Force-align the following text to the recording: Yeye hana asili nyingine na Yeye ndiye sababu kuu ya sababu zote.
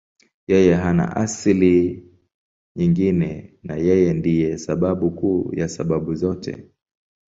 Yeye 0.47 0.73
hana 0.83 1.05
asili 1.23 1.75
nyingine 2.77 3.29
na 3.63 3.75
Yeye 3.87 4.13
ndiye 4.13 4.57
sababu 4.57 5.11
kuu 5.11 5.53
ya 5.55 5.67
sababu 5.69 6.15
zote. 6.15 6.69